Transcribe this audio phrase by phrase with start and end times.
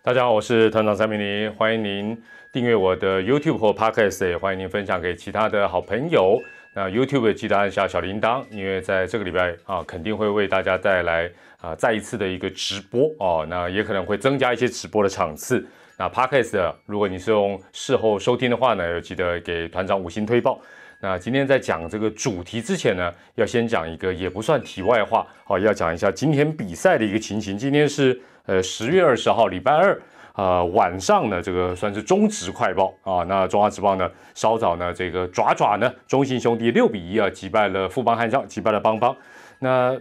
[0.00, 2.16] 大家好，我是团长三明黎，欢迎您
[2.52, 6.40] 订阅我的 YouTube 或 Podcast，也欢迎您分享给其他的好朋友。
[6.72, 11.28] 那 YouTube 记得按下小铃铛，因为在这个礼拜啊，肯定会为大家带来
[11.60, 13.44] 啊再一次的一个直播哦。
[13.50, 15.66] 那也可能会增加一些直播的场次。
[15.98, 20.60] 那 Podcast 如果你是用事后收听的话呢，要记得给团长五星推报。
[21.00, 27.58] 那今天在讲这个主题之前呢，要先讲一个也不算题外话，好，要讲一下今天比赛的一个情形。
[27.58, 28.18] 今天是。
[28.48, 30.00] 呃，十月二十号，礼拜二，
[30.32, 33.22] 呃，晚上呢，这个算是中职快报啊。
[33.24, 39.14] 那中华职棒呢，稍早呢，这个爪爪呢，中信兄弟六比一啊，击败了富邦悍将，击败了邦邦。
[39.58, 39.94] 那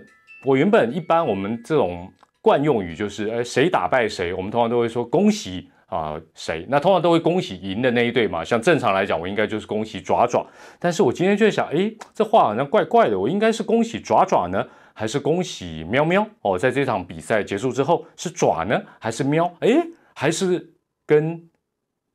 [0.46, 2.10] 我原本一般我们这种
[2.42, 6.66] 惯用语就是，呃，谁打败谁，我们通常都会说恭喜啊谁。
[6.70, 8.46] 那通常都会恭喜赢的那一队嘛。
[8.46, 10.48] 像正常来讲，我应该就是恭喜爪爪。
[10.80, 14.66] 但是我今天就在想，哎，这话好像怪怪的，我应该是恭喜爪爪呢。
[15.00, 19.46] 还是恭喜喵喵哦，在这场比赛结束之后是爪呢还是喵？
[19.60, 19.70] 哎，
[20.16, 20.68] 还是
[21.06, 21.40] 跟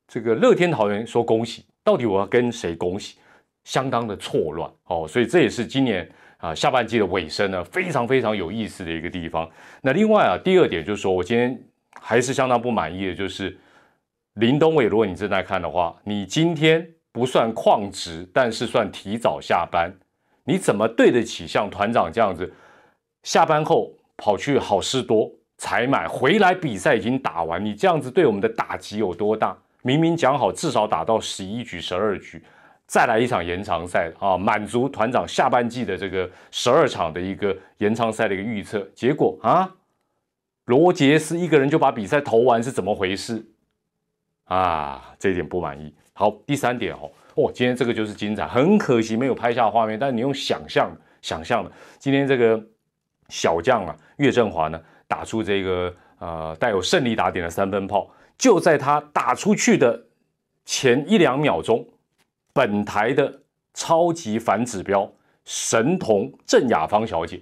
[0.05, 3.15] 这个乐天桃园说恭喜，到底我要跟谁恭喜？
[3.63, 9.49] 相当的错乱哦，所以这也是今年啊下半季的尾声呢，非常非常有意思的一个地方。
[9.81, 11.57] 那另外啊，第二点就是说我今天
[12.01, 13.57] 还是相当不满意的，就是
[14.33, 19.89] 林东伟，如果你正在看的话，你今天不算旷职，但是算提早下班，
[20.43, 22.53] 你怎么对得起像团长这样子？
[23.23, 29.57] 下班后跑去好事多采买，回来比赛已经打完，你这样子对我们的打击有多大？
[29.81, 32.41] 明明讲好至少打到十一局、十二局，
[32.85, 38.79] 再来一场延长赛啊，满足团长下半季的这个十二场的一个延长赛的一个预测。
[38.93, 39.73] 结果啊，
[40.65, 43.45] 罗杰斯一个人就把比赛投完，是怎么回事？
[44.45, 45.93] 啊，这一点不满意。
[46.11, 52.61] 好，第三点哦，哦，今天这个就是精彩，很可惜没有拍下画面，但是你用想象想象的，今天这个。
[53.33, 59.99] 小将啊，岳振华呢，打出这个呃带有胜利打点的三分炮，就在他打出去的
[60.65, 61.83] 前一两秒钟，
[62.53, 63.41] 本台的
[63.73, 65.11] 超级反指标
[65.45, 67.41] 神童郑雅芳小姐，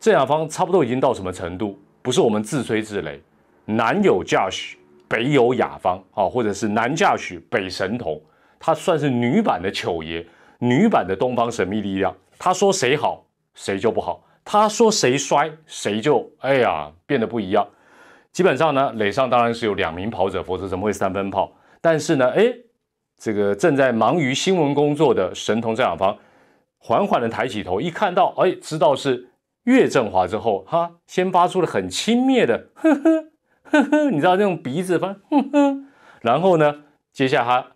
[0.00, 1.78] 郑雅芳差不多已经到什么程度？
[2.00, 3.20] 不是我们自吹自擂，
[3.66, 8.18] 南有驾许，北有雅芳啊，或者是南驾许，北神童，
[8.58, 10.26] 她算是女版的糗爷，
[10.58, 12.16] 女版的东方神秘力量。
[12.38, 14.24] 她说谁好，谁就不好。
[14.50, 17.68] 他说谁摔谁就哎呀变得不一样，
[18.32, 21.52] 基本上呢垒上当然是有两名跑者，否则怎么会三分炮？
[21.82, 22.50] 但是呢，哎，
[23.18, 26.16] 这个正在忙于新闻工作的神童郑养芳，
[26.78, 29.28] 缓缓的抬起头，一看到哎知道是
[29.64, 33.28] 岳振华之后，哈先发出了很轻蔑的呵呵
[33.64, 35.84] 呵呵，你知道那种鼻子发呵呵，
[36.22, 37.66] 然后呢，接下来他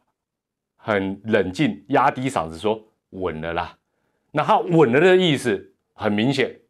[0.78, 3.77] 很冷静压低嗓子说稳了啦，
[4.31, 6.61] 那他稳了的意思很明显。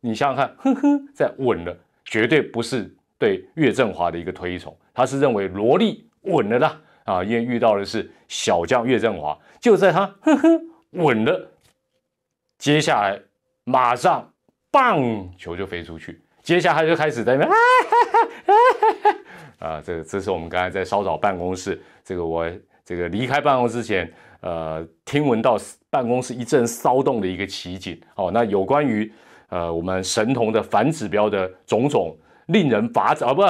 [0.00, 10.48] 你想想看，呵呵，在稳了，绝对不是对岳振华的一个推崇，他是认为萝莉稳了啦啊，因为遇到的是小将岳振华，就在他呵呵
[10.90, 11.50] 稳了，
[12.58, 13.20] 接下来
[13.64, 14.32] 马上
[14.70, 15.02] 棒
[15.36, 17.56] 球就飞出去，接下来就开始在那边啊
[18.46, 18.54] 哈
[19.58, 22.48] 哈啊，这这是我们刚才在稍早办公室，这个我
[22.84, 25.56] 这个离开办公室前，呃，听闻到
[25.90, 29.10] 办公室一阵骚动的一个奇景哦，那有关于。
[29.48, 33.42] 呃，我们神童的反指标的种种令人发指啊，不，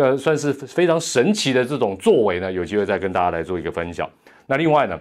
[0.00, 4.08] 呃，算是非常神奇的这种作为呢，有机会再跟大家来做一个分享。
[4.46, 4.98] 那另外呢，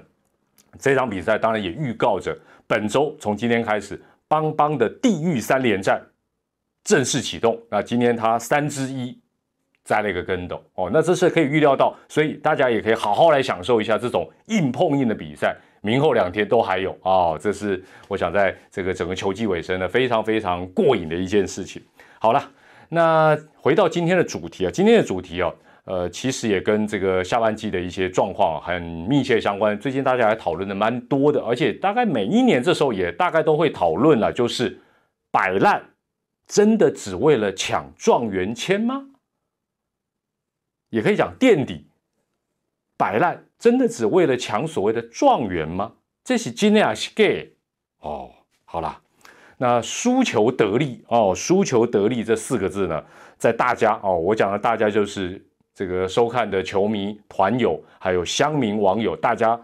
[0.79, 6.01] 这场比赛当然也预告着本周从今天开始，邦邦的地狱三连战
[6.83, 7.59] 正式启动。
[7.69, 9.17] 那今天他三之一
[9.83, 15.55] 栽了一个跟斗哦，那这是可以预料到，所以大家也可以好好来享受一下这种硬碰硬的比赛。
[15.85, 21.83] 明后两天都还有啊，这是我想在这个整个球季尾声呢，非常非常过瘾的一件事情。
[22.19, 22.41] 好了，
[22.87, 29.77] 那回到今天的主题啊，今天的主题啊，呃，其实也跟这个下半季的一些状况很密切相关。
[29.77, 34.79] 最近大家还讨论的蛮多的，而且大概每一年这时候也大概都会讨论了，就是
[35.31, 35.83] 摆烂
[36.47, 39.05] 真的只为了抢状元签吗？
[40.91, 41.85] 也可以讲垫底。
[42.95, 45.93] 摆烂真的只为了抢所谓的状元吗？
[46.21, 47.53] 这是今天是 gay
[48.01, 48.29] 哦。
[48.65, 48.99] 好啦，
[49.57, 53.01] 那输球得利哦，输球得利这四个字呢，
[53.37, 55.41] 在大家哦，我讲的大家就是
[55.73, 59.57] 这个收看的球迷团友，还有乡民网友，大家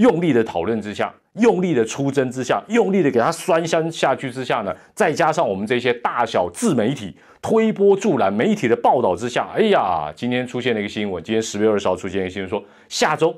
[0.00, 1.14] 用力的讨论之下。
[1.34, 13.32] 用力的出征之下，用力的给他酸香下去之下呢，再加上我们这些大小自媒体推波助澜，媒体的报道之下，哎呀，今天出现了一个新闻，今天十月二十号出现一个新闻说下周，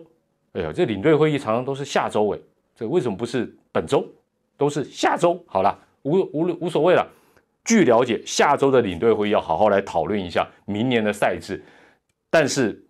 [0.55, 2.39] 哎呀，这领队会议常常都是下周哎，
[2.75, 4.03] 这为什么不是本周，
[4.57, 5.39] 都是下周？
[5.47, 7.07] 好了，无无无所谓了。
[7.63, 11.63] 据了解，下周的领队会议要好好来讨论一下明年的赛制。
[12.31, 12.83] 但是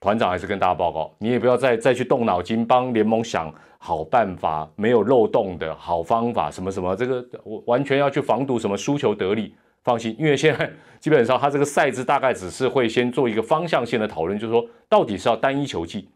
[0.00, 9.54] 团长还是跟大家报告，你也不要再再去动脑筋帮联盟想好办法，没有漏洞的好方法，什么什么，这个我完全要去防堵什么输球得利。
[9.82, 10.70] 放心，因为现在
[11.00, 16.08] 基本上他这个赛制大概只是会先做一个方向性的讨论，就是说到底是要单一球季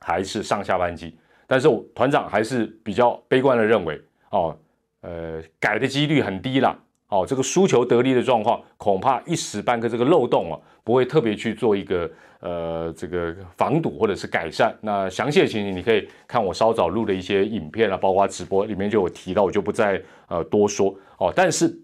[0.00, 1.16] 还是上下半季。
[1.46, 4.00] 但是我团长还是比较悲观的认为，
[4.30, 4.56] 哦，
[5.02, 6.76] 呃，改的几率很低啦。
[7.08, 12.10] 哦，这个输球得利的状况，恐怕一时半刻这个漏洞啊，不会特别去做一个
[12.40, 14.74] 呃这个防堵或者是改善。
[14.80, 20.94] 那详细的情形你可以看我稍早录的一些影片啊，包括直播里面就有提到，我就不再呃多说。
[21.18, 21.78] 哦，但是。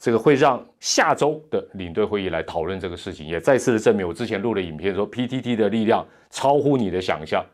[0.00, 7.44] 这个会让下周的领队会议来讨论这个事情，也再次的证明我之前录的影片说，PTT 的力量超乎你的想象，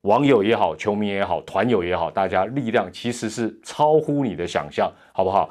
[0.00, 5.48] 网友也好，球迷也好，团友也好，大家力量其实是超乎你的想象，好不好？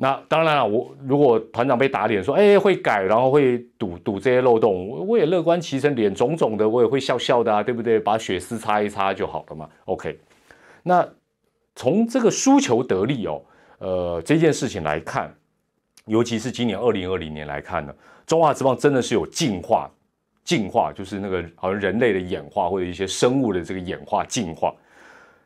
[0.00, 7.98] 那当然了，我如果团长被打脸说，哎，会改，然后会堵堵这些漏洞，我我也乐观其成，脸肿肿的，我也会笑笑的啊，对不对？
[7.98, 9.68] 把血丝擦一擦就好了嘛。
[9.86, 10.16] OK，
[10.84, 11.04] 那
[11.74, 13.42] 从这个输球得利哦，
[13.78, 15.34] 呃，这件事情来看。
[16.06, 17.94] 尤其是今年二零二零年来看呢，
[18.24, 19.90] 中华之棒真的是有进化，
[20.42, 24.72] 进化就是那个好像人类的演化或者一些生物的这个演化进化。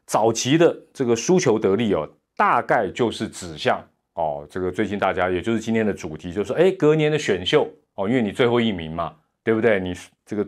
[0.06, 3.84] 早期的这个输球得利哦，大概就是指向
[4.14, 9.80] 哦，这个最近大家也就是今天的主题，就是说，哎，隔年的选秀哦，因为你最后一名嘛，对不对？
[9.80, 9.94] 你
[10.26, 10.46] 这个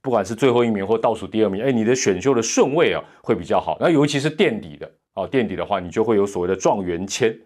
[0.00, 3.76] 不管是最后一名或倒数第二名，哎，你的选秀的顺位啊会比较好。
[3.80, 7.36] 那尤其是垫底的哦，垫底的话，你就会有所谓的状元签。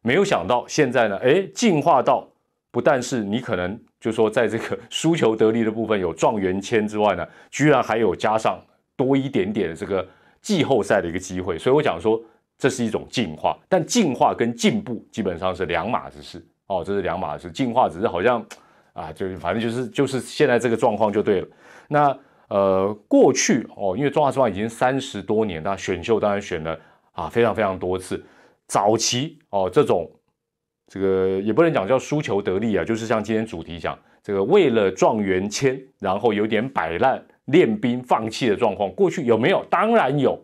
[0.00, 2.26] 没有想到现在呢，哎，进化到
[2.70, 8.58] 不但是你可能就说在这个 输球得利的部分有状元签之外呢，居然还有加上
[8.96, 10.06] 多一点点的这个
[10.40, 12.22] 季后赛的一个机会，所以我讲说
[12.58, 18.44] 这是一种进化，但进化跟进步基本上是两码子事哦，这是两码事，进化只是好像
[18.92, 21.46] 啊，就是反正就是就是现在这个状况就对了。
[21.86, 22.18] 那
[22.48, 26.78] 呃，过去哦，因为中华之棒已经三十多年，那选秀当然选了
[27.12, 28.20] 啊非常非常多次。
[28.66, 30.10] 早期哦，这种
[30.88, 39.64] 这个也不能讲叫输球得利啊，就是像今天主题讲这个为了状元签，然后有点摆烂练兵放弃的状况，过去有没有？
[39.70, 40.42] 当然有。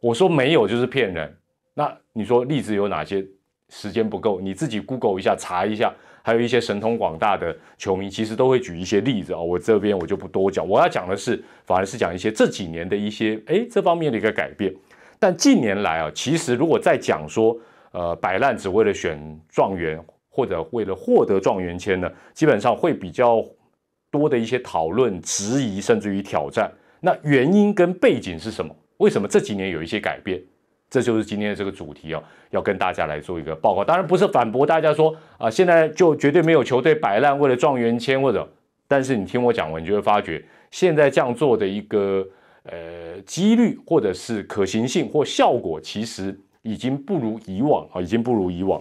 [0.00, 1.36] 我说没有就是骗人。
[1.74, 3.26] 那你说例子有哪些？
[3.72, 5.94] 时间不够，你自己 Google 一下查一下，
[6.24, 9.38] 还有一些神通广大的球迷其实都会举一些例子啊。
[9.38, 14.74] 我这边我就不多讲，我要讲的是反而是讲一些这几年的一些哎这方面的一个改变。
[15.20, 17.56] 但近年来啊，其实如果再讲说，
[17.92, 19.96] 呃，摆烂只为了选状元
[20.28, 23.40] 或者为了获得状元签呢，基本上会比较
[24.10, 26.68] 多的一些讨论、质疑，甚至于挑战。
[26.98, 28.74] 那原因跟背景是什么？
[28.96, 30.42] 为什么这几年有一些改变？
[30.90, 33.82] 这就是今天的这个主题哦，要跟大家来做一个报告。
[33.82, 38.46] 当然不是反驳大家说啊，现在就绝对没有球队摆烂为了状元签或者，
[38.86, 42.26] 但是你听我讲完，你就会发觉现在这样做的一个。
[42.64, 48.80] 呃，几率或者是可行性或效果，其实已经不如以往啊，已经不如以往。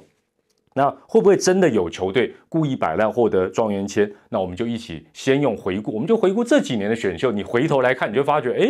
[0.73, 4.11] 那会不会真的有球队故意摆烂获得状元签？
[4.27, 8.69] 那我们就一起先用回顾，我们就回顾这几年的选秀，你回头来看，你就发觉，哎，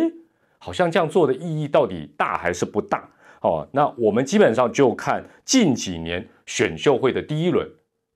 [0.60, 3.10] 好像这样做的意义到底大还是不大？
[3.42, 7.68] 哦，那我们基本上就看近几年选秀会的第一轮，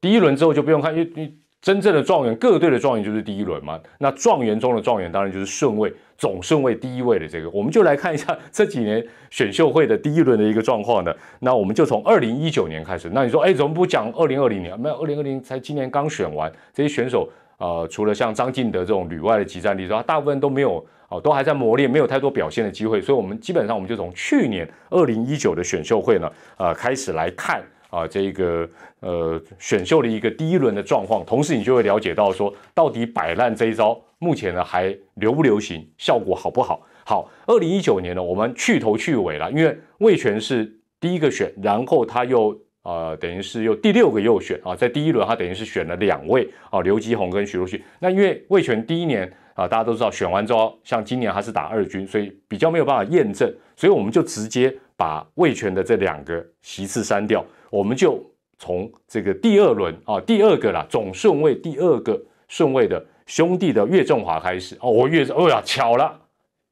[0.02, 3.80] 第一轮之后就不用看，因为你真正的状元，各队的状元就是第一轮嘛。
[4.00, 5.94] 那状元中的状元，当然就是顺位。
[6.16, 11.14] 总顺位第一位的这个，我们就来看一下这几年选秀会的第一轮的一个状况呢。
[11.40, 13.10] 那我们就从二零一九年开始。
[13.14, 14.80] 那你说，哎，怎么不讲二零二零年？
[14.80, 23.00] 没有，二零二零才今年刚选完这些选手，呃，除了像张敬德这种旅外的集战力，之外大部分都没有哦，都还在磨练，没有太多表现的机会。
[23.00, 28.68] 所以，我们基本上我们就从去年二零一九的选秀会呢，呃，开始来看啊，这个
[29.02, 31.24] 呃选秀的一个第一轮的状况。
[31.24, 34.02] 同时，你就会了解到说，到底摆烂这一招。
[34.18, 36.82] 目前呢还流不流行，效果好不好？
[37.06, 47.84] 好，二零一九年呢，我们去头去尾了，因为魏权是第一个选，然后他又呃等于是又第六个又选啊，在第一轮他等于是选了两位啊，刘基宏跟许若旭。
[48.00, 58.24] 那因为魏权第一年啊，大家都知道选完之后，像今年他是打二军，所以比较没有办法验证，所以我们就直接把魏权的这两个席次删掉，我们就
[58.58, 63.06] 从这个第二轮啊，第二个啦，总顺位第二个顺位的。
[63.26, 66.20] 兄弟的岳振华开始哦，我岳哦呀，巧了，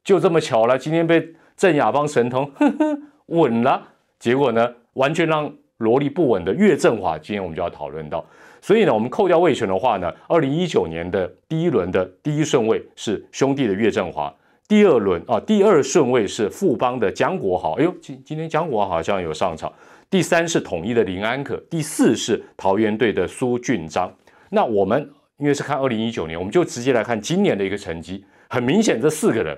[0.03, 2.51] 就这么巧了，今天被郑雅邦神通
[3.27, 3.81] 稳了，
[4.19, 5.49] 结果呢，完全让
[5.81, 8.25] 萝莉不稳的岳振华，今天我们就要讨论到，
[8.61, 14.33] 所以呢，我们扣掉魏权的话呢，二零一九年的第一轮的第一顺位是兄弟的岳振华，
[14.67, 19.71] 第二轮啊，第二顺位是富邦的江国豪，哎呦，今今天江国豪好像有上场，
[20.09, 24.11] 第三是统一的林安可，第四是桃园队的苏俊章，
[24.49, 25.09] 那我们。
[25.37, 28.23] 因为是看二零一九年，我们就直接来看今年的一个成绩。
[28.47, 29.57] 很明显，这四个人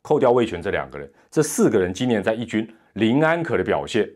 [0.00, 4.08] 扣掉魏权这两个人，这四个人今年在一军林安可的表现，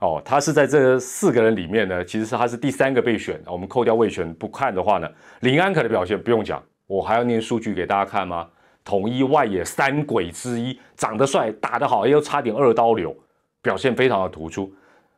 [0.00, 3.40] 哦，他是在这四个人里面呢，其实是他是第三个被选。
[3.46, 5.08] 我们扣掉魏权不看的话呢，
[5.40, 8.48] 林安可的表现不用讲，我还要念数据给大家看吗？
[8.82, 13.14] 统一外野三鬼之一，长得帅，打得好，又差点二刀流，
[13.60, 14.72] 表现非常的突出。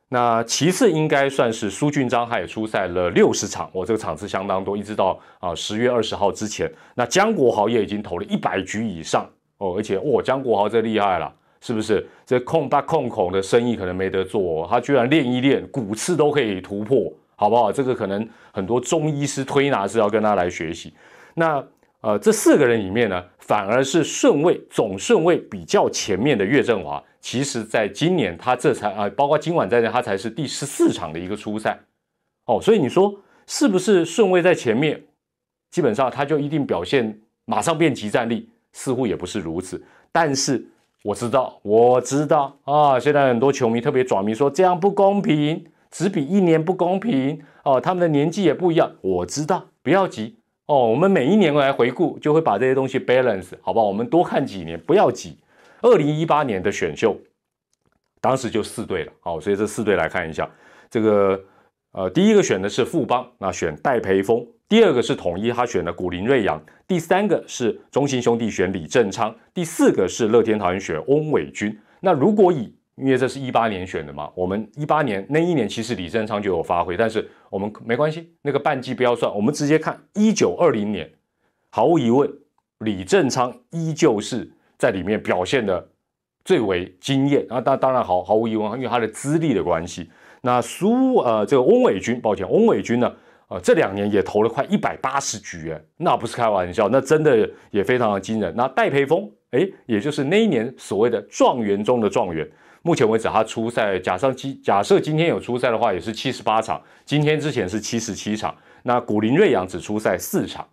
[0.08, 6.70] 那其次应该算是苏俊章，他也出赛了六十场，我这个场次相当多，一直到啊十月二十号之前。
[6.96, 9.24] 那江国豪也已经投了一百局以上
[9.58, 11.32] 哦，而且哇，江国豪这厉害了，
[11.62, 12.04] 是不是？
[12.26, 17.71] 这控大控孔的生意可能没得做，他居然练一练骨刺都可以突破，好不好？
[17.73, 20.92] 这个可能很多中医师推拿是要跟他来学习。
[21.35, 21.64] 那
[22.00, 27.00] 呃，这四个人里面呢，反而是顺位总顺位比较前面的岳振华。
[27.21, 31.78] 其实，在今年他这才啊，包括今晚在内，他才是第十四场的一个初赛，
[32.47, 33.16] 哦，所以你说
[33.47, 35.00] 是不是顺位在前面，
[35.71, 38.49] 基本上他就一定表现马上变极战力？
[38.73, 39.81] 似乎也不是如此。
[40.11, 40.66] 但是
[41.02, 48.92] 我知道，我知道啊，现在很多球迷特别转迷说这样不公平，只比一年不公平哦，他们的年纪也不一样。
[49.00, 53.82] 我知道，不要急哦，我们每一年来回顾，就会把这些东西 balance，好吧？
[53.82, 55.37] 我们多看几年，不要急。
[55.80, 57.16] 二零一八年的选秀，
[58.21, 60.49] 当时就四队了，好，所以这四队来看一下，
[60.88, 61.40] 这个
[61.92, 71.78] 呃，第一个选的是富邦，那选戴培峰；第二个是统一，他选的古林瑞阳；第三个是中信兄弟选李正昌；第四个是乐天桃园选翁伟军。
[72.00, 81.11] 那如果以，因为这是一八年选的嘛，我们一八年那一年其实李正昌就有发挥，但是我们没关系，那个半季不要算，我们直接看一九二零年，
[81.70, 82.30] 毫无疑问，
[82.78, 84.50] 李正昌依旧是。
[84.78, 85.88] 在里面表现的
[86.44, 90.11] 最为惊艳，啊当当然毫毫无疑问，因为他的资历的关系。
[90.42, 93.11] 那苏呃这个翁伟军，抱歉，翁伟军呢，
[93.49, 98.52] 呃这两年也投了快一百八十局，哎，那不是开玩笑，那真的也非常的惊人。
[98.56, 102.46] 那戴培峰，哎，也就是那一年所谓的状元中的状元，
[102.82, 108.54] 目前为止他出赛，假设今假设今天有出赛的话，也是七十八场，今天之前是七十七场。
[108.82, 110.68] 那古林瑞阳只出赛四场，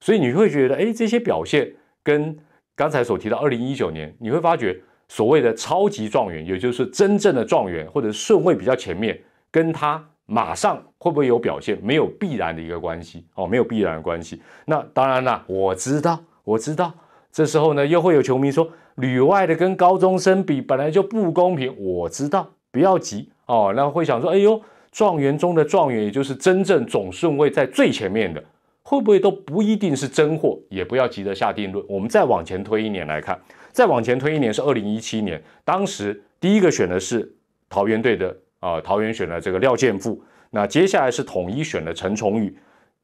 [0.00, 1.68] 所以你会觉得，哎，这些表现
[2.04, 2.38] 跟
[2.76, 14.40] 刚才所提到，二零一九年你会发觉，所谓的超级状元，也就是真正的状元，或者顺位比较前面，跟他马上会不会有表现，没有必然的一个关系哦，没有必然的关系。
[14.66, 16.94] 那当然啦，我知道，我知道，
[17.32, 21.74] 这时候呢，又会有球迷说，旅外的跟高中生比本来就不公平。
[21.76, 23.72] 我知道，不要急哦。
[23.74, 24.62] 那会想说，哎呦，
[24.92, 28.40] 状元中的状元，也就是真正总顺位在最前面的。
[28.82, 30.58] 会不会都不一定是真货？
[30.68, 31.84] 也不要急着下定论。
[31.88, 33.38] 我们再往前推一年来看，
[33.72, 37.30] 再往前推一年是二零一七年，当时第一个选的是
[37.68, 40.22] 桃园队的啊，桃园选了这个廖建富。
[40.50, 42.56] 那接下来是统一选的陈崇宇，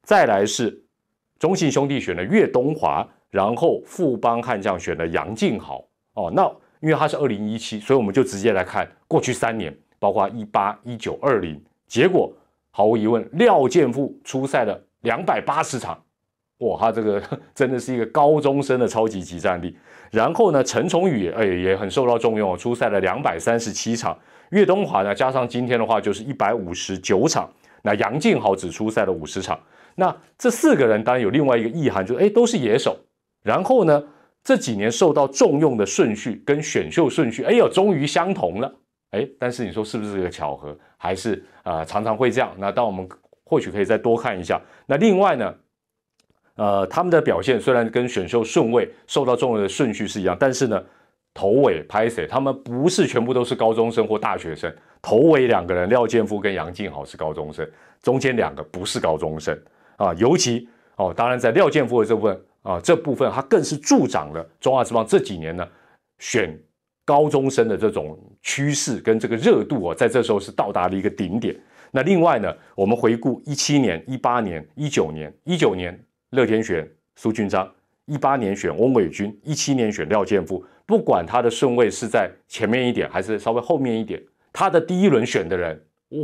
[0.03, 0.83] 再来是
[1.39, 5.83] 中信兄弟选的岳东华，然后富邦悍将选的杨敬豪。
[6.13, 6.43] 哦，那
[6.81, 12.31] 因为他是二零一七，所以我们就直接来看过去三年，包括一八、一九、二零，结果
[12.71, 14.83] 毫无疑问，廖建富出赛了。
[15.01, 16.03] 两百八十场，
[16.59, 17.21] 哇，他这个
[17.53, 19.77] 真的是一个高中生的超级级战力。
[20.11, 24.17] 然后呢，陈崇宇哎也很受到重用，出赛了两百三十七场。
[24.51, 27.49] 岳东华呢，加上今天的话就是一百五十九场。
[27.83, 29.59] 那杨敬豪只出赛了五十场。
[29.95, 32.97] 那这四个人当然有另外一个意涵，就是哎都是野手。
[33.43, 34.03] 然后呢，
[34.43, 38.73] 这几年受到重用的顺序跟选秀顺序，哎呦，终于相同了。
[39.11, 40.77] 哎，但是你说是不是这个巧合？
[40.97, 42.51] 还是啊常常会这样？
[42.57, 43.07] 那当我们。
[43.49, 44.61] 或许可以再多看一下。
[44.85, 45.55] 那另外呢，
[46.57, 50.83] 呃，他们的表现虽然跟选秀顺位受到重要的顺序是一样，但是呢，
[51.33, 54.73] 头尾拍谁，他们不是全部都是高中生或大学生。
[55.01, 57.65] 头尾两个人，廖建夫跟杨静豪是高中生，
[58.01, 59.57] 中间两个不是高中生
[59.95, 60.11] 啊。
[60.15, 65.65] 尤其哦，当然在廖建夫的这部分啊，这部分他更是助长了中华之邦这几年呢
[66.17, 66.59] 选
[67.05, 71.55] 高中生的这种趋势跟这个热度啊，在这时候是到达了一个顶点。
[71.91, 75.97] 那另外呢，我们回顾一七年、一八年、一九年，一九年
[76.31, 77.73] 乐天选苏俊章，
[78.05, 80.61] 一八年选翁伟军，一七年选廖建富。
[80.85, 85.81] 不管他的顺位是在前面一点，还是稍微后面一点，他的第一轮选的人，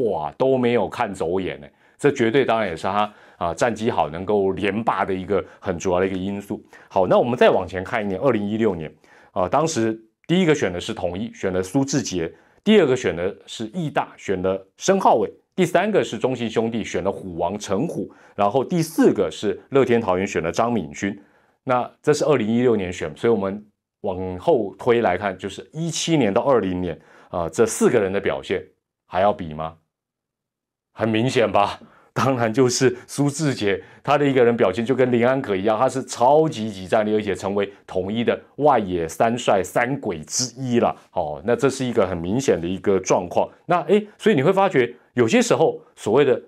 [0.09, 1.67] 哇，都没有看走眼呢。
[1.97, 6.61] 这绝对当然也是他啊战绩好，能够连霸的一个很主要的一个因素。
[6.89, 8.93] 好，那我们再往前看一年，二零一六年
[9.31, 12.27] 啊，当时第一个选的是统一，选了苏志杰；
[12.61, 15.31] 第二个选的是义大，选了申浩伟。
[15.55, 21.17] 第三个是中信兄弟选了虎王陈虎，然后第四个是乐天桃园选了张敏君，
[21.63, 23.63] 那这是二零一六年选，所以我们
[24.01, 28.65] 往后推来看，就是一七年到二零年啊，这四个人的表现
[29.05, 29.75] 还要比吗？
[30.93, 31.79] 很明显吧，
[32.13, 40.95] 当然就是苏志杰，他的一个人表现就跟林安可一样，他是超级级战力，而且成为统一的外野三帅三鬼之一了。
[41.13, 43.47] 哦，那这是一个很明显的一个状况。
[43.67, 46.41] 那诶，所以你会发觉有些时候所谓的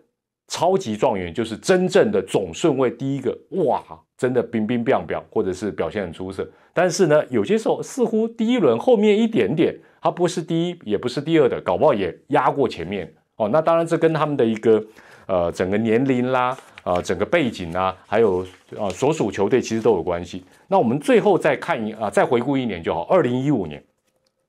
[0.48, 3.84] 超级状元就是真正的总顺位第一个，哇，
[4.18, 6.48] 真的冰冰冰冰，或者是表现很出色。
[6.74, 13.12] 但是呢，有些时候似乎第一轮后面一点点，他不是第一，也不是第二的，搞不好也压过前面。
[13.38, 14.84] 哦，那当然这跟他们的一个
[15.26, 18.46] 呃整个年龄啦，呃整个背景啊，还有
[18.78, 20.46] 呃所属球队其实都有关系。
[20.68, 23.02] 那我们最后再看一啊，再回顾一年就好。
[23.04, 23.84] 二零一五年，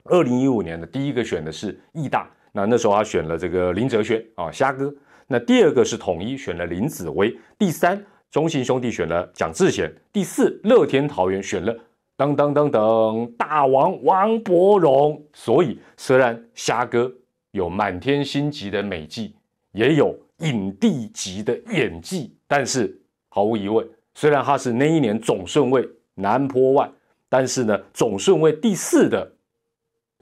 [0.04, 4.92] 二零一五年的第一个选的是义大，那那时候他选了这个林哲轩啊，虾哥。
[5.28, 11.72] 那第二个是统一选了林子威，第三中信兄弟选了蒋志贤，第四乐天桃园选了
[12.16, 15.22] 噔噔噔噔大王王柏荣。
[15.34, 17.12] 所以虽然虾哥。
[17.52, 19.34] 有满天星级的美技，
[19.72, 22.94] 也有影帝级的演技，但是
[23.30, 26.92] 毫无疑问，虽然他是那一年总顺位南坡万，
[27.30, 29.26] 但是呢，总顺位第四的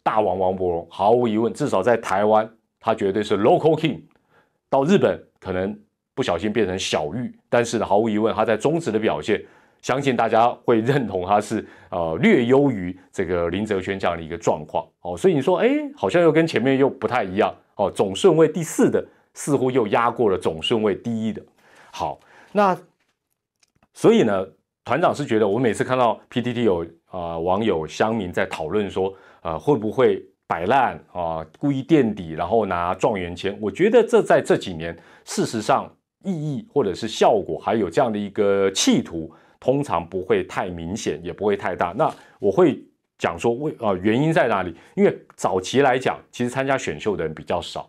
[0.04, 4.00] 大王王柏荣，毫无疑问，至少在台湾，他绝对是 local king。
[4.70, 5.76] 到日本可能
[6.14, 9.44] 不小心变成小玉，但是呢，毫无疑问，他在中职的表现。
[9.82, 21.42] 相信大家会认同他是呃略优于这个林哲轩这样的一个状况哦，所以你说哎，好像又跟前面又不太一样哦，总顺位第四的似乎又压过了总顺位第一的。
[21.92, 22.18] 好，
[22.50, 22.74] 那
[23.92, 24.42] 所以呢，
[24.86, 29.12] 团长是觉得我每次看到 PTT 有啊网友乡民在讨论说
[29.44, 35.88] 呃会不会摆烂啊，故意垫底然后拿状元签，我觉得这在这几年事实上
[36.24, 39.32] 意义或者是效果还有这样的一个企图。
[39.60, 41.94] 通常不会太明显，也不会太大。
[41.96, 42.84] 那我会
[43.16, 44.76] 讲说为啊原因在哪里？
[44.94, 47.88] 因为早期来讲，其实参加选秀的人比较少，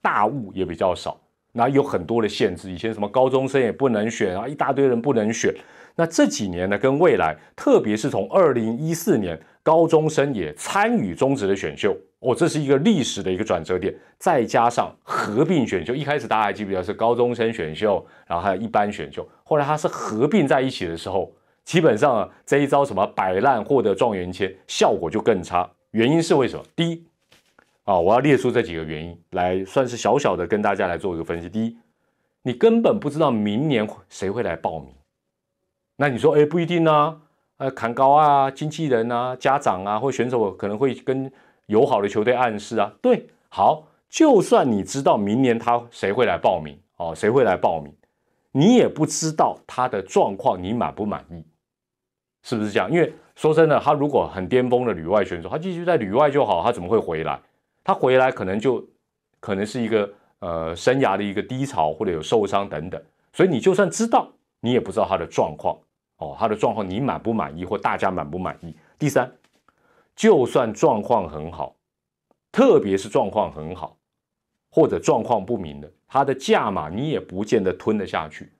[0.00, 2.70] 大物也比较少，那有很多的限制。
[2.70, 5.52] 以前什么高中生也不能选啊，一大堆人不能选。
[6.00, 11.92] 那这几年呢，跟未来，特别是从二零一四年，高中生也参与中职的选秀。
[12.20, 21.32] 哦，这是一个历史的一个转折点，再加上合并选秀，一开始大家还记不记得是高中生选秀，然后还有一般选秀，后来它是合并在一起的时候，
[21.64, 25.68] 基本上啊这一招什么摆烂获得状元签，效果就更差。
[25.90, 26.64] 原因是为什么？
[26.76, 27.04] 第一，
[27.82, 31.48] 啊，我要列出这几个原因来，算是小小的跟大家来做一个分析。
[31.48, 31.76] 第一，
[32.42, 34.92] 你根本不知道明年谁会来报名，
[36.00, 37.20] 那你说，哎，不一定呢，
[37.58, 41.30] 呃，砍高啊，经纪人啊，家长啊，或选手可能会跟。
[41.68, 47.94] 友好的球队暗示啊，对，好，就算你知道明年他谁会来报名哦，谁会来报名，
[48.52, 51.44] 你也不知道他的状况，你满不满意？
[52.42, 52.90] 是不是这样？
[52.90, 57.38] 因为说真的，他如果很巅峰的旅外选手，他继续在旅外就好，他怎么会回来？
[57.84, 58.82] 他回来可能就
[59.38, 62.98] 可能是一个呃生涯的一个低潮，或者有受伤等等，
[63.34, 64.26] 所以你就算知道，
[64.60, 65.76] 你也不知道他的状况
[66.18, 68.74] 哦，他的状况你满不满意，或大家满不满意？
[68.98, 69.32] 第三。
[70.14, 71.76] 就算状况很好，
[72.50, 73.96] 特别是状况很好，
[74.68, 78.50] 或者状况不明的，他的价码你也不见得吞得下去。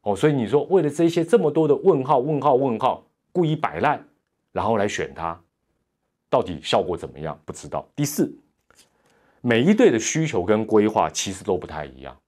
[0.00, 4.04] 哦，所以你说为了这些这么多的问号、问号、问号，故意摆烂，
[4.50, 5.40] 然后来选他，
[6.28, 7.40] 到底效果怎么样？
[7.44, 7.88] 不知道。
[7.94, 8.36] 第四，
[9.40, 12.18] 每一队的需求跟规划其实都不太一样，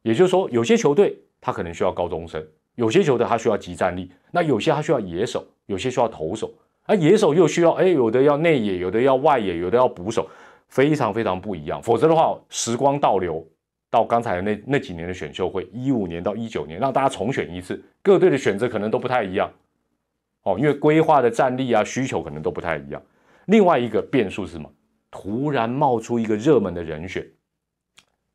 [0.00, 2.42] 也就是说，有些球队他可能需要高中生，
[2.80, 6.50] 有些球队他需要集战力，那有些他需要野手，有些需要投手。
[6.86, 10.26] 而野手又需要，哎，有的要内野，有的要外野，有的要捕手，
[10.68, 11.82] 非常非常不一样。
[11.82, 13.46] 否则的话，时光倒流
[13.90, 19.52] 到刚才那那几年的选秀会，一五年到一九年，让大家重选一次，各队的选择可能都不太一样。
[20.44, 23.02] 哦，因为规划的战力啊，需求可能都不太一样。
[23.44, 24.72] 另外一个变数是什么？
[25.10, 27.28] 突然冒出一个热门的人选，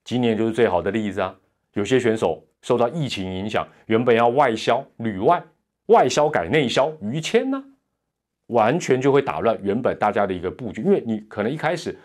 [0.04, 1.36] 今年就是最好的例子啊。
[1.74, 5.40] 有些选手受到疫情影响，原本要外销旅外，
[5.86, 7.64] 外销改内销，于谦呢？
[8.48, 11.96] 完全就会打乱原本大家的一个布局，因为你可能一开始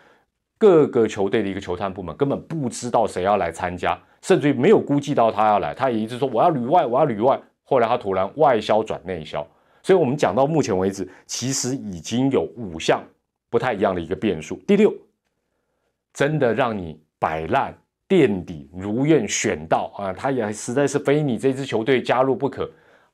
[0.59, 7.41] 各个球队的一个球探部门根本不知道谁要来参加，甚至于没有估计到他要来，他也一直说我要旅外，我要旅外。
[7.65, 9.47] 后来他突然外销转内销，
[9.83, 13.03] 所以我们讲到目前为止，其实已经有五项
[13.49, 14.57] 不太一样的一个变数。
[14.67, 14.93] 第六，
[16.13, 17.75] 真的让你摆烂
[18.11, 22.69] 垫底，如愿选到啊，他也实在是非你这支球队加入不可。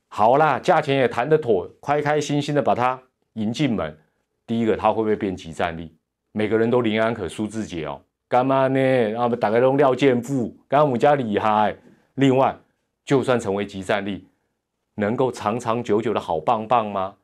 [0.09, 2.98] 好啦，价钱也谈得妥，开开心心的把他。
[3.35, 3.94] 迎进门，
[4.46, 5.94] 第一个他会不会变集战力？
[6.32, 8.80] 每个人都林安可、苏志杰哦，干嘛呢？
[9.14, 11.76] 啊，打开用廖健富，刚刚我们家厉害。
[12.14, 12.56] 另外，
[13.04, 14.26] 就算成为集战力，
[14.94, 17.14] 能够长长久久的好棒棒吗？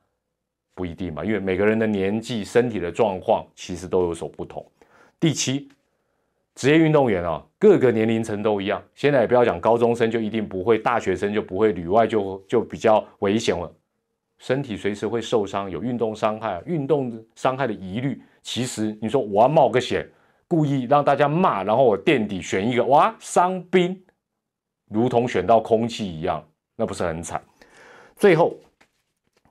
[0.74, 4.62] 不一定嘛，因为每个人的年纪、身体的状况其实都有所不同。
[5.18, 5.70] 第七，
[6.54, 8.82] 职业运动员啊，各个年龄层都一样。
[8.94, 13.72] 现在也不要讲高中生就一定不会，大学生就不会，旅外就就比较危险了。
[14.38, 18.22] 身体随时会受伤，有运动伤害，运动伤害的疑虑。
[18.42, 20.06] 其实你说我要冒个险，
[20.46, 23.98] 故意让大家骂，然后我垫底选一个哇伤兵，
[24.90, 26.44] 如同选到空气一样，
[26.76, 27.42] 那不是很惨？
[28.16, 28.54] 最后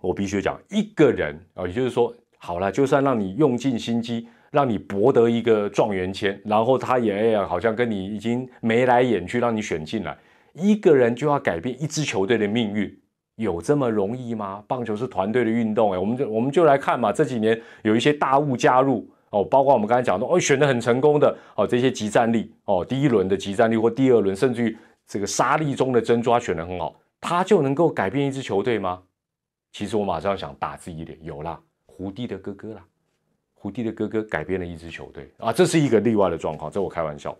[0.02, 4.28] 我必须讲，一个人啊，也就是说，好了，就算让你用尽心机。
[4.52, 10.18] 让你博得一个状元签，然后他也好像跟你已经眉来眼去，让你选进来。
[10.54, 12.94] 一个人就要改变一支球队的命运，
[13.36, 14.62] 有这么容易吗？
[14.68, 17.14] 棒球是团队的运动，哎，我们就我们就来看嘛。
[17.14, 29.02] 这几年有一些大物加入哦，包括我们刚才讲的哦，选的很成功的哦，这些集战力哦，第一轮的集战力或第二轮，甚至于这个沙粒中的珍珠，选的很好，他就能够改变一支球队吗？
[29.72, 32.84] 其实我马上想打自己脸，有啦，胡弟的哥哥啦。
[33.62, 37.38] 胡迪的哥哥改编了一支球队啊，这是一个例外的状况，这我开玩笑。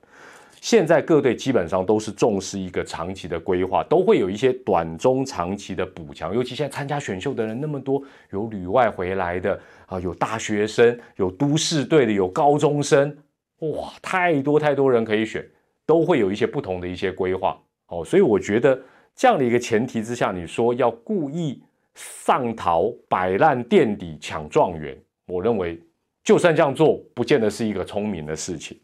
[0.62, 6.32] 现在各队基本上都是重视一个长期的规划，都会有一些短中长期的补强。
[6.36, 13.18] 尤其现在参加选秀的人那么多，有旅外回来的啊，有大学生，有都市队的，有高中生，
[13.62, 15.44] 哇，太多太多人可以选，
[15.88, 18.06] 都会有一些不同的一些规划哦。
[18.06, 18.80] 所以我觉得
[19.16, 21.60] 这样的一个前提之下，你说要故意
[21.96, 25.82] 上逃、摆烂垫底抢状元，我认为。
[26.24, 28.80] 就算这样做，不见得是一个聪明的事情。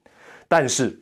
[0.48, 0.98] 但是，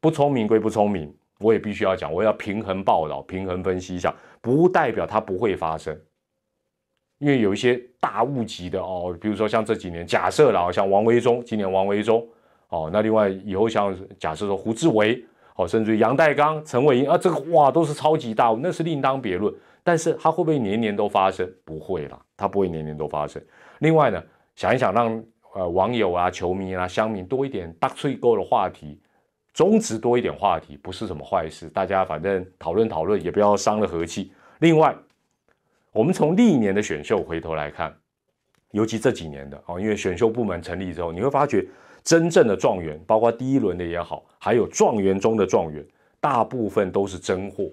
[0.00, 5.94] 不聪明归不聪明，我也必须要讲，我要平衡报道、平衡分析一下，不代表它不会发生。
[7.18, 12.26] 因为有一些大物级的哦，比如说像这几年，假设了，像王维忠，今年王维忠
[12.68, 15.22] 哦，那另外以后像假设说胡志伟
[15.56, 19.52] 哦，甚至于杨代刚、陈伟英啊，这个哇都是超级大物，那是另当别论。
[19.84, 21.46] 但是它会不会年年都发生？
[21.64, 23.42] 不会啦，它不会年年都发生。
[23.80, 24.22] 另外呢，
[24.56, 25.22] 想一想让。
[25.54, 28.98] 呃，网友啊、球迷啊、乡民多一点大吹沟的话题，
[29.52, 31.68] 中职多一点话题，不是什么坏事。
[31.68, 34.32] 大家反正讨论讨论，也不要伤了和气。
[34.60, 34.96] 另外，
[35.92, 37.94] 我们从历年的选秀回头来看，
[38.70, 41.66] 尤其这几年的哦，因为选秀部门成立之后，你会发觉
[42.02, 45.84] 真正的状元，包括第一轮的也好，还有状元中的状元，
[46.18, 47.64] 大部分都是真货，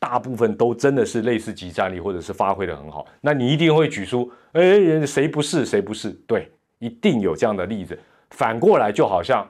[0.00, 3.06] 大部分都真的是类似集战力，或者是发挥的很好。
[3.20, 5.64] 那你一定会举出，哎，谁不是？
[5.64, 6.10] 谁不是？
[6.26, 6.50] 对。
[6.80, 7.96] 一定有这样的例子，
[8.30, 9.46] 反过来就好像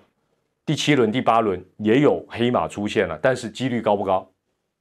[0.66, 4.28] 第七轮、第八轮也有黑马出现了，但是几率高不高？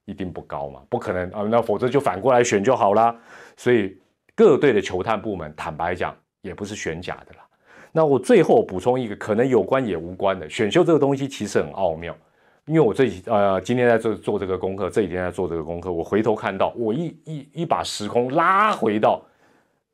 [0.06, 1.44] 一定不高嘛，不可能啊！
[1.44, 3.16] 那否则就反过来选就好啦。
[3.56, 3.96] 所以
[4.36, 7.46] 各队的球探部门，坦白讲也不是选假的啦。
[7.92, 12.18] 那我最后补充一个，可能有关也无关的，选秀这个东西其实很奥妙。
[12.66, 19.22] 因为我这几呃今天在做做这个功课，这几天在做这个功课，我回头看到，我一一一把时空拉回到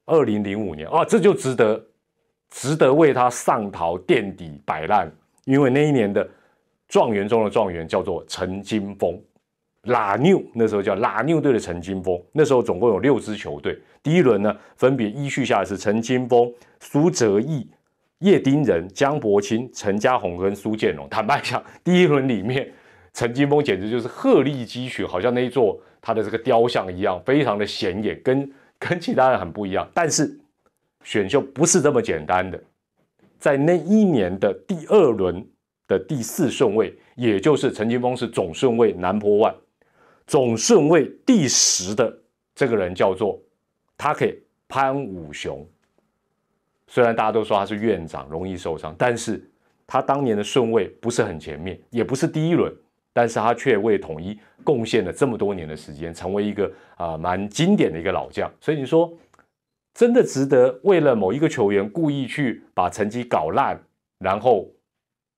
[0.06, 1.86] 二零零五年啊，这就值得。
[2.56, 5.12] 值得为他上桃垫底摆烂，
[5.44, 6.26] 因为那一年的
[6.88, 9.22] 状元中的状元叫做陈金峰，
[9.84, 12.18] 拉牛那时候叫拉牛队的陈金峰。
[12.32, 17.70] 那时候总共有六支球队，第一轮呢分别依序下来是陈金峰、苏哲义、
[18.20, 21.06] 叶丁仁、江伯清、陈家宏跟苏建荣。
[21.10, 22.72] 坦白讲，第一轮里面
[23.14, 29.86] 陈金峰简直就是鹤立鸡群，好像那一座他的这个雕像一样，非常的显眼，跟 跟其他人很不一样。
[29.94, 30.40] 但是
[31.06, 32.60] 选秀不是这么简单的，
[33.38, 35.48] 在那一年的第二轮
[35.88, 39.56] 的第四顺位，也就是陈金峰是总顺位南坡万，
[40.26, 42.12] 总顺位第十的
[42.56, 43.40] 这个人叫做
[43.96, 44.36] 他可以
[44.68, 45.64] 潘武雄。
[46.88, 49.48] 虽然大家都说他是院长，容易受伤，但是
[49.86, 52.74] 他当年的顺位不是很前面，也不是第一轮，
[53.14, 58.52] 但是他却为统一贡献了这么多年的时间，成为一个啊蛮经典的一个老将。
[58.60, 59.16] 所以你说。
[59.96, 63.82] 真的值得为了某一个球员故意去把成绩搞烂，
[64.20, 64.68] 然后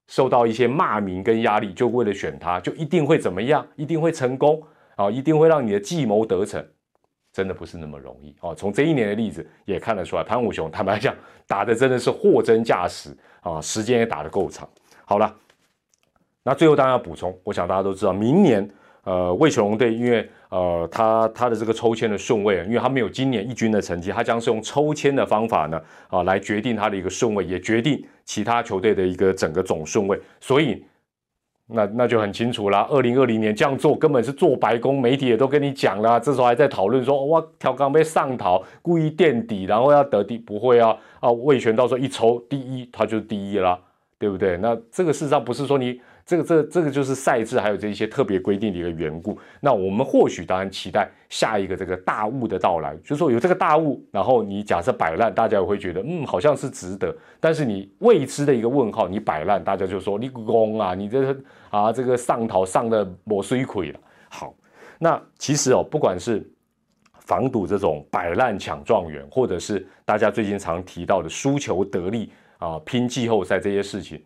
[0.08, 3.66] 受到一些骂名跟压力，就为了选他，就一定会怎么样？
[3.76, 4.60] 一定会成功
[4.96, 5.12] 啊？
[5.12, 6.66] 一定会让你的计谋得逞？
[7.32, 8.56] 真的不是那么容易哦。
[8.56, 11.16] 从这一年的例子也看得出来，潘武雄坦白讲
[11.46, 14.68] 打的真的是货真价实啊，时间也打得够长。
[15.06, 15.32] 好了，
[16.42, 18.68] 那最后当然要补充，我想大家都知道，明年。
[19.08, 30.20] 呃，魏球龙队，因为呃，他他的这个抽签的顺位，因为他没有今年一军的成绩，他将是用抽签的方法呢，啊，来决定他的一个顺位，也决定其他球队的一个整个总顺位。
[30.42, 30.84] 所以，
[31.68, 32.86] 那那就很清楚啦。
[32.90, 43.80] 二零二零年这样做根本是做白工，媒体也都跟你讲了，这时候还在讨论说，哇，调刚被上逃，故意垫底，然后要得第，不会啊啊，魏权到时候一抽第一，他就第一啦，
[44.20, 44.58] 对不对？
[44.58, 46.02] 那这个事实上不是说你。
[46.28, 49.40] 这个这这个就是赛制还有这一些特别规定的一个缘故。
[49.62, 57.16] 那我们或许当然期待下一个这个大雾的到来，就是说有这个大雾，然后你假设摆烂，大家也会觉得嗯好像是值得。
[57.40, 61.34] 但是你未知的一个问号，你摆烂，大家就说你公啊，你这
[61.70, 64.00] 啊这个上逃上的磨水亏了。
[64.28, 64.54] 好，
[65.00, 66.46] 那其实哦，不管是
[67.22, 74.22] 防堵这种摆烂抢状元，或者是大家最近常提到的输球得利啊拼季后赛这些事情，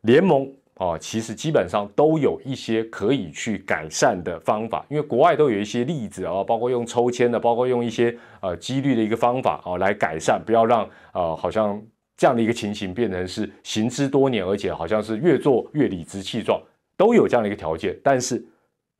[0.00, 0.50] 联盟。
[0.76, 11.82] 哦，其实基本上都有一些可以去改善的方法，因为国外都有一些例子啊，包括用抽签的，包括用一些呃几率的一个方法啊来改善，不要让呃好像
[12.14, 16.60] 这样的一个情形变成是行之多年，而且好像是越做越理直气壮，
[16.94, 18.44] 都有这样的一个条件，但是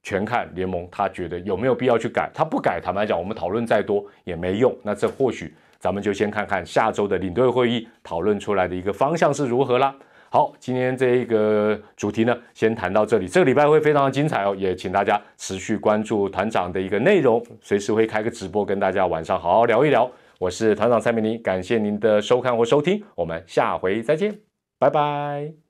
[0.02, 4.74] 全看联盟他觉得有没有必要去改，他不改，坦白讲，我们讨论再多也没用。
[4.82, 9.94] 那这或许咱们就先看看下周的领队会议讨论出来的一个方向是如何啦。
[10.37, 13.27] 好，今天这一个主题呢，先谈到这里。
[13.27, 20.07] 这个礼拜会非常的精彩哦，也请大家持续关注团长的一个内容，随时会开个直播跟大家晚上好好聊一聊。
[20.38, 24.38] 我是团长蔡明林，感谢您的收看或收听，我们下回再见，
[24.79, 25.65] 拜拜。